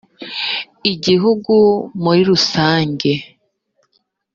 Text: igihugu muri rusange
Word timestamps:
igihugu 0.91 1.55
muri 2.03 2.21
rusange 2.29 3.11